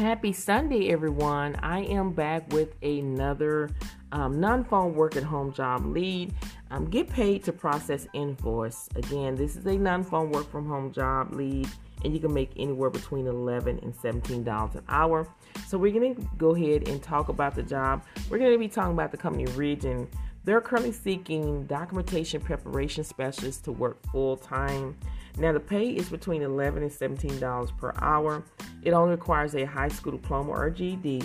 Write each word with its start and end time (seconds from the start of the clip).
Happy 0.00 0.32
Sunday, 0.32 0.88
everyone. 0.88 1.56
I 1.56 1.80
am 1.80 2.12
back 2.12 2.50
with 2.54 2.72
another 2.82 3.68
um, 4.12 4.40
non 4.40 4.64
phone 4.64 4.94
work 4.94 5.14
at 5.14 5.22
home 5.22 5.52
job 5.52 5.84
lead. 5.84 6.32
Um, 6.70 6.86
get 6.86 7.10
paid 7.10 7.44
to 7.44 7.52
process 7.52 8.06
invoice. 8.14 8.88
Again, 8.96 9.34
this 9.34 9.56
is 9.56 9.66
a 9.66 9.76
non 9.76 10.02
phone 10.02 10.30
work 10.30 10.50
from 10.50 10.66
home 10.66 10.90
job 10.90 11.34
lead, 11.34 11.68
and 12.02 12.14
you 12.14 12.18
can 12.18 12.32
make 12.32 12.50
anywhere 12.56 12.88
between 12.88 13.26
11 13.26 13.80
and 13.82 13.94
$17 13.94 14.74
an 14.74 14.82
hour. 14.88 15.28
So, 15.68 15.76
we're 15.76 15.92
going 15.92 16.14
to 16.14 16.28
go 16.38 16.54
ahead 16.54 16.88
and 16.88 17.02
talk 17.02 17.28
about 17.28 17.54
the 17.54 17.62
job. 17.62 18.02
We're 18.30 18.38
going 18.38 18.52
to 18.52 18.58
be 18.58 18.68
talking 18.68 18.94
about 18.94 19.10
the 19.10 19.18
company 19.18 19.44
Regions. 19.52 20.08
They're 20.44 20.62
currently 20.62 20.92
seeking 20.92 21.66
documentation 21.66 22.40
preparation 22.40 23.04
specialists 23.04 23.60
to 23.64 23.72
work 23.72 23.98
full 24.10 24.38
time. 24.38 24.96
Now, 25.36 25.52
the 25.52 25.60
pay 25.60 25.90
is 25.90 26.08
between 26.08 26.40
11 26.40 26.82
and 26.82 26.90
$17 26.90 27.76
per 27.76 27.92
hour. 28.00 28.42
It 28.82 28.92
only 28.92 29.12
requires 29.12 29.54
a 29.54 29.64
high 29.64 29.88
school 29.88 30.12
diploma 30.12 30.50
or 30.50 30.70
GED, 30.70 31.22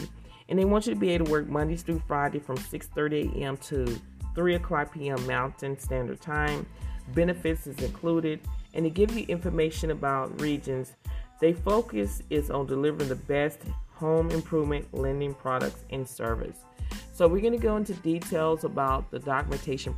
and 0.49 0.59
they 0.59 0.65
want 0.65 0.87
you 0.87 0.93
to 0.93 0.99
be 0.99 1.09
able 1.11 1.25
to 1.25 1.31
work 1.31 1.47
Mondays 1.47 1.83
through 1.83 2.01
Friday 2.07 2.39
from 2.39 2.57
6:30 2.57 3.41
a.m. 3.41 3.57
to 3.57 3.99
3 4.35 4.55
o'clock 4.55 4.93
p.m. 4.93 5.25
Mountain 5.25 5.79
Standard 5.79 6.21
Time. 6.21 6.65
Benefits 7.13 7.67
is 7.67 7.77
included, 7.83 8.41
and 8.73 8.83
to 8.83 8.89
give 8.89 9.15
you 9.15 9.25
information 9.27 9.91
about 9.91 10.39
regions, 10.41 10.93
they 11.39 11.53
focus 11.53 12.21
is 12.29 12.49
on 12.49 12.65
delivering 12.65 13.09
the 13.09 13.15
best 13.15 13.59
home 13.95 14.29
improvement 14.31 14.91
lending 14.93 15.33
products 15.33 15.83
and 15.91 16.07
service. 16.07 16.59
So 17.13 17.27
we're 17.27 17.41
going 17.41 17.53
to 17.53 17.59
go 17.59 17.77
into 17.77 17.93
details 17.93 18.63
about 18.63 19.09
the 19.11 19.19
documentation 19.19 19.95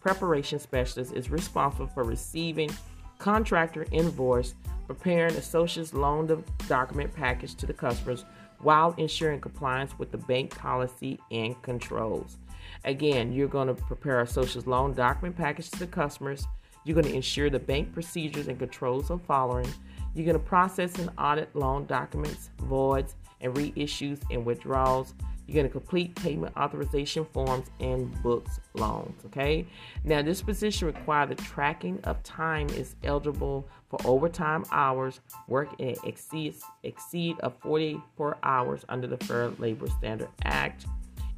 preparation 0.00 0.58
specialist 0.58 1.12
is 1.12 1.30
responsible 1.30 1.86
for 1.88 2.02
receiving 2.02 2.70
contractor 3.20 3.86
invoice, 3.92 4.54
preparing 4.86 5.36
associates 5.36 5.94
loan 5.94 6.44
document 6.66 7.14
package 7.14 7.54
to 7.54 7.66
the 7.66 7.72
customers 7.72 8.24
while 8.58 8.94
ensuring 8.98 9.40
compliance 9.40 9.96
with 9.98 10.10
the 10.10 10.18
bank 10.18 10.56
policy 10.56 11.18
and 11.30 11.60
controls. 11.62 12.38
Again, 12.84 13.32
you're 13.32 13.48
going 13.48 13.68
to 13.68 13.74
prepare 13.74 14.20
associates 14.20 14.66
loan 14.66 14.94
document 14.94 15.36
package 15.36 15.70
to 15.70 15.78
the 15.78 15.86
customers. 15.86 16.46
You're 16.84 16.94
going 16.94 17.06
to 17.06 17.14
ensure 17.14 17.50
the 17.50 17.58
bank 17.58 17.92
procedures 17.92 18.48
and 18.48 18.58
controls 18.58 19.10
are 19.10 19.18
following. 19.18 19.68
You're 20.14 20.26
going 20.26 20.38
to 20.38 20.44
process 20.44 20.98
and 20.98 21.10
audit 21.18 21.54
loan 21.54 21.86
documents, 21.86 22.50
voids, 22.58 23.14
and 23.40 23.54
reissues 23.54 24.20
and 24.30 24.44
withdrawals. 24.44 25.14
You're 25.50 25.64
going 25.64 25.66
to 25.66 25.72
complete 25.72 26.14
payment 26.14 26.56
authorization 26.56 27.24
forms 27.24 27.72
and 27.80 28.22
books 28.22 28.60
loans. 28.74 29.20
Okay. 29.26 29.66
Now, 30.04 30.22
this 30.22 30.42
position 30.42 30.86
requires 30.86 31.30
the 31.30 31.34
tracking 31.34 31.98
of 32.04 32.22
time 32.22 32.68
is 32.68 32.94
eligible 33.02 33.66
for 33.88 33.98
overtime 34.04 34.64
hours, 34.70 35.18
work 35.48 35.70
and 35.80 35.96
exceeds 36.04 36.62
exceed 36.84 37.40
of 37.40 37.54
44 37.62 38.38
hours 38.44 38.84
under 38.88 39.08
the 39.08 39.16
Fair 39.24 39.48
Labor 39.58 39.88
Standard 39.88 40.28
Act. 40.44 40.86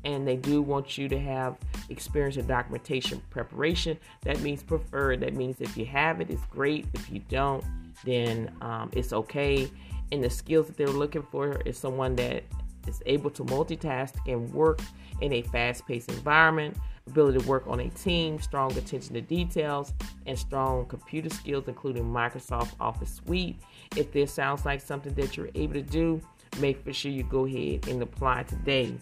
And 0.04 0.28
they 0.28 0.36
do 0.36 0.60
want 0.60 0.98
you 0.98 1.08
to 1.08 1.18
have 1.18 1.56
experience 1.88 2.36
in 2.36 2.46
documentation 2.46 3.22
preparation. 3.30 3.96
That 4.24 4.40
means 4.40 4.62
preferred. 4.62 5.20
That 5.20 5.32
means 5.32 5.62
if 5.62 5.74
you 5.74 5.86
have 5.86 6.20
it, 6.20 6.28
it's 6.28 6.44
great. 6.50 6.86
If 6.92 7.10
you 7.10 7.22
don't, 7.30 7.64
then 8.04 8.52
um, 8.60 8.90
it's 8.92 9.14
okay. 9.14 9.70
And 10.10 10.22
the 10.22 10.28
skills 10.28 10.66
that 10.66 10.76
they're 10.76 10.88
looking 10.88 11.22
for 11.22 11.62
is 11.62 11.78
someone 11.78 12.14
that 12.16 12.44
is 12.86 13.02
able 13.06 13.30
to 13.30 13.44
multitask 13.44 14.14
and 14.26 14.52
work 14.52 14.80
in 15.20 15.32
a 15.32 15.42
fast 15.42 15.86
paced 15.86 16.10
environment, 16.10 16.76
ability 17.06 17.38
to 17.38 17.48
work 17.48 17.64
on 17.66 17.80
a 17.80 17.88
team, 17.90 18.40
strong 18.40 18.76
attention 18.76 19.14
to 19.14 19.20
details, 19.20 19.92
and 20.26 20.38
strong 20.38 20.86
computer 20.86 21.30
skills, 21.30 21.64
including 21.68 22.04
Microsoft 22.04 22.72
Office 22.80 23.14
Suite. 23.24 23.60
If 23.96 24.12
this 24.12 24.32
sounds 24.32 24.64
like 24.64 24.80
something 24.80 25.14
that 25.14 25.36
you're 25.36 25.50
able 25.54 25.74
to 25.74 25.82
do, 25.82 26.20
make 26.60 26.82
for 26.84 26.92
sure 26.92 27.10
you 27.10 27.22
go 27.22 27.46
ahead 27.46 27.88
and 27.88 28.02
apply 28.02 28.44
today. 28.44 28.94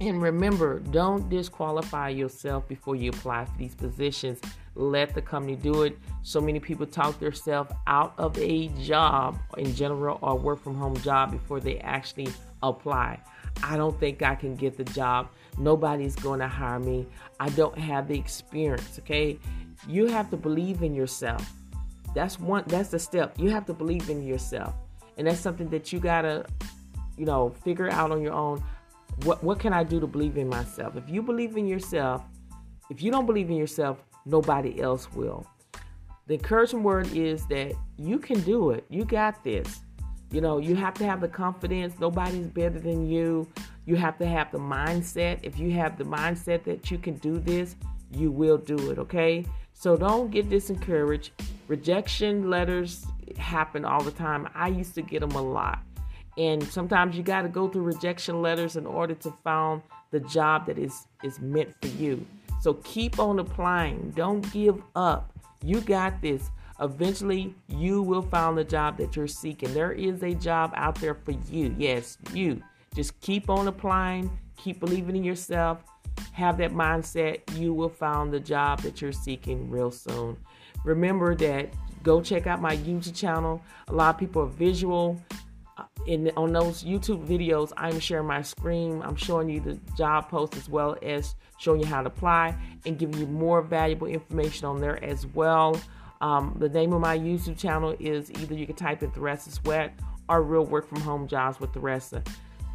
And 0.00 0.22
remember, 0.22 0.78
don't 0.78 1.28
disqualify 1.28 2.08
yourself 2.08 2.66
before 2.66 2.96
you 2.96 3.10
apply 3.10 3.44
for 3.44 3.58
these 3.58 3.74
positions. 3.74 4.40
Let 4.74 5.14
the 5.14 5.20
company 5.20 5.56
do 5.56 5.82
it. 5.82 5.98
So 6.22 6.40
many 6.40 6.58
people 6.58 6.86
talk 6.86 7.18
themselves 7.18 7.70
out 7.86 8.14
of 8.16 8.38
a 8.38 8.68
job 8.82 9.38
in 9.58 9.74
general 9.74 10.18
or 10.22 10.38
work 10.38 10.62
from 10.62 10.76
home 10.76 10.96
job 10.98 11.32
before 11.32 11.60
they 11.60 11.78
actually 11.80 12.28
apply. 12.62 13.20
I 13.62 13.76
don't 13.76 13.98
think 14.00 14.22
I 14.22 14.34
can 14.34 14.54
get 14.54 14.78
the 14.78 14.84
job. 14.84 15.28
Nobody's 15.58 16.16
going 16.16 16.40
to 16.40 16.48
hire 16.48 16.78
me. 16.78 17.06
I 17.38 17.50
don't 17.50 17.76
have 17.76 18.08
the 18.08 18.18
experience, 18.18 18.98
okay? 19.00 19.38
You 19.86 20.06
have 20.06 20.30
to 20.30 20.36
believe 20.38 20.82
in 20.82 20.94
yourself. 20.94 21.52
That's 22.14 22.40
one 22.40 22.64
that's 22.66 22.88
the 22.88 22.98
step. 22.98 23.38
You 23.38 23.50
have 23.50 23.66
to 23.66 23.74
believe 23.74 24.08
in 24.08 24.26
yourself. 24.26 24.74
And 25.18 25.26
that's 25.26 25.40
something 25.40 25.68
that 25.70 25.92
you 25.92 26.00
got 26.00 26.22
to 26.22 26.46
you 27.20 27.26
know, 27.26 27.50
figure 27.50 27.90
out 27.90 28.10
on 28.10 28.22
your 28.22 28.32
own 28.32 28.64
what 29.24 29.42
what 29.42 29.58
can 29.58 29.72
I 29.72 29.84
do 29.84 30.00
to 30.00 30.06
believe 30.06 30.36
in 30.36 30.48
myself? 30.48 30.96
If 30.96 31.08
you 31.08 31.22
believe 31.22 31.56
in 31.56 31.66
yourself, 31.66 32.22
if 32.90 33.02
you 33.02 33.10
don't 33.10 33.26
believe 33.26 33.50
in 33.50 33.56
yourself, 33.56 34.02
nobody 34.26 34.80
else 34.80 35.12
will. 35.12 35.46
The 36.26 36.34
encouraging 36.34 36.82
word 36.82 37.12
is 37.14 37.46
that 37.48 37.72
you 37.96 38.18
can 38.18 38.40
do 38.42 38.70
it. 38.70 38.84
You 38.88 39.04
got 39.04 39.42
this. 39.42 39.80
You 40.30 40.40
know, 40.40 40.58
you 40.58 40.76
have 40.76 40.94
to 40.94 41.04
have 41.04 41.20
the 41.20 41.28
confidence. 41.28 41.98
Nobody's 41.98 42.46
better 42.46 42.78
than 42.78 43.08
you. 43.08 43.48
You 43.84 43.96
have 43.96 44.16
to 44.18 44.26
have 44.26 44.52
the 44.52 44.58
mindset. 44.58 45.40
If 45.42 45.58
you 45.58 45.72
have 45.72 45.98
the 45.98 46.04
mindset 46.04 46.62
that 46.64 46.90
you 46.90 46.98
can 46.98 47.14
do 47.16 47.38
this, 47.38 47.74
you 48.12 48.30
will 48.30 48.56
do 48.56 48.90
it, 48.90 48.98
okay? 48.98 49.44
So 49.72 49.96
don't 49.96 50.30
get 50.30 50.48
discouraged. 50.48 51.32
Rejection 51.66 52.48
letters 52.48 53.06
happen 53.36 53.84
all 53.84 54.02
the 54.02 54.12
time. 54.12 54.48
I 54.54 54.68
used 54.68 54.94
to 54.94 55.02
get 55.02 55.20
them 55.20 55.32
a 55.32 55.42
lot. 55.42 55.80
And 56.38 56.62
sometimes 56.64 57.16
you 57.16 57.22
got 57.22 57.42
to 57.42 57.48
go 57.48 57.68
through 57.68 57.82
rejection 57.82 58.40
letters 58.42 58.76
in 58.76 58.86
order 58.86 59.14
to 59.14 59.30
find 59.44 59.82
the 60.10 60.20
job 60.20 60.66
that 60.66 60.78
is, 60.78 61.06
is 61.22 61.38
meant 61.40 61.74
for 61.80 61.88
you. 61.88 62.26
So 62.60 62.74
keep 62.84 63.18
on 63.18 63.38
applying. 63.38 64.10
Don't 64.10 64.50
give 64.52 64.82
up. 64.94 65.32
You 65.62 65.80
got 65.80 66.20
this. 66.20 66.50
Eventually, 66.80 67.54
you 67.68 68.02
will 68.02 68.22
find 68.22 68.56
the 68.56 68.64
job 68.64 68.96
that 68.98 69.14
you're 69.14 69.26
seeking. 69.26 69.74
There 69.74 69.92
is 69.92 70.22
a 70.22 70.34
job 70.34 70.72
out 70.74 70.94
there 70.96 71.14
for 71.14 71.32
you. 71.50 71.74
Yes, 71.78 72.16
you. 72.32 72.62
Just 72.94 73.20
keep 73.20 73.50
on 73.50 73.68
applying, 73.68 74.30
keep 74.56 74.80
believing 74.80 75.16
in 75.16 75.22
yourself, 75.22 75.84
have 76.32 76.56
that 76.58 76.72
mindset. 76.72 77.40
You 77.58 77.74
will 77.74 77.88
find 77.88 78.32
the 78.32 78.40
job 78.40 78.80
that 78.80 79.00
you're 79.00 79.12
seeking 79.12 79.70
real 79.70 79.90
soon. 79.90 80.36
Remember 80.84 81.34
that 81.36 81.68
go 82.02 82.22
check 82.22 82.46
out 82.46 82.62
my 82.62 82.76
YouTube 82.76 83.14
channel. 83.14 83.62
A 83.88 83.92
lot 83.92 84.14
of 84.14 84.18
people 84.18 84.42
are 84.42 84.46
visual 84.46 85.20
in 86.06 86.30
on 86.36 86.52
those 86.52 86.84
YouTube 86.84 87.26
videos, 87.26 87.72
I'm 87.76 88.00
sharing 88.00 88.26
my 88.26 88.42
screen. 88.42 89.02
I'm 89.02 89.16
showing 89.16 89.48
you 89.48 89.60
the 89.60 89.74
job 89.96 90.28
post 90.28 90.56
as 90.56 90.68
well 90.68 90.96
as 91.02 91.34
showing 91.58 91.80
you 91.80 91.86
how 91.86 92.02
to 92.02 92.08
apply 92.08 92.56
and 92.86 92.98
giving 92.98 93.18
you 93.18 93.26
more 93.26 93.62
valuable 93.62 94.06
information 94.06 94.66
on 94.66 94.80
there 94.80 95.02
as 95.04 95.26
well. 95.26 95.80
Um, 96.20 96.56
the 96.58 96.68
name 96.68 96.92
of 96.92 97.00
my 97.00 97.18
YouTube 97.18 97.58
channel 97.58 97.96
is 97.98 98.30
either 98.30 98.54
you 98.54 98.66
can 98.66 98.76
type 98.76 99.02
in 99.02 99.10
Theresa 99.10 99.50
Sweat 99.50 99.98
or 100.28 100.42
Real 100.42 100.64
Work 100.66 100.88
from 100.88 101.00
Home 101.00 101.26
Jobs 101.26 101.58
with 101.60 101.72
Theresa. 101.72 102.22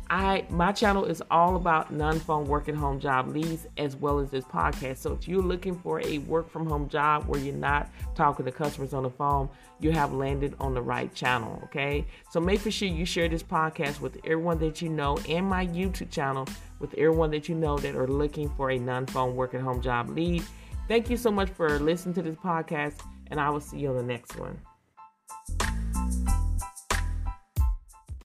I 0.10 0.46
my 0.50 0.72
channel 0.72 1.06
is 1.06 1.24
all 1.32 1.56
about 1.56 1.92
non-phone 1.92 2.46
work 2.46 2.70
at 2.70 2.76
home 2.76 3.00
job 3.00 3.28
leads 3.28 3.68
as 3.78 3.96
well 3.96 4.20
as 4.20 4.30
this 4.30 4.46
podcast. 4.46 4.98
So 4.98 5.14
if 5.14 5.28
you're 5.28 5.42
looking 5.42 5.78
for 5.80 6.02
a 6.02 6.20
work 6.20 6.50
from 6.50 6.68
home 6.68 6.88
job 6.90 7.26
where 7.26 7.40
you're 7.40 7.56
not 7.56 7.90
talking 8.14 8.46
to 8.46 8.52
customers 8.52 8.94
on 8.94 9.04
the 9.04 9.10
phone, 9.10 9.50
you 9.80 9.92
have 9.92 10.14
landed 10.14 10.56
on 10.60 10.74
the 10.74 10.82
right 10.82 11.14
channel. 11.14 11.60
Okay. 11.66 12.06
So 12.30 12.40
make 12.40 12.62
sure 12.70 12.88
you 12.88 13.06
share 13.06 13.28
this 13.28 13.44
podcast 13.44 14.00
with 14.00 14.18
everyone 14.26 14.60
that 14.60 14.82
you 14.82 14.90
know 14.90 15.18
and 15.28 15.46
my 15.46 15.66
YouTube 15.66 16.12
channel 16.12 16.48
with 16.80 16.94
everyone 16.94 17.32
that 17.32 17.50
you 17.50 17.56
know 17.56 17.78
that 17.78 17.96
are 17.96 18.08
looking 18.08 18.50
for 18.50 18.72
a 18.72 18.78
non-phone 18.78 19.36
work 19.36 19.54
at 19.54 19.62
home 19.62 19.82
job 19.82 20.10
lead. 20.10 20.44
Thank 20.88 21.10
you 21.10 21.18
so 21.18 21.32
much 21.32 21.50
for 21.50 21.80
listening 21.80 22.14
to 22.16 22.22
this 22.22 22.36
podcast, 22.36 23.00
and 23.32 23.40
I 23.40 23.50
will 23.50 23.60
see 23.60 23.80
you 23.80 23.90
on 23.90 23.96
the 23.96 24.04
next 24.04 24.38
one. 24.38 24.60